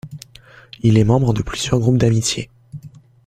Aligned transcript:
Il 0.81 0.97
est 0.97 1.03
membre 1.03 1.31
de 1.31 1.43
plusieurs 1.43 1.79
groupes 1.79 1.99
d'amitié. 1.99 2.49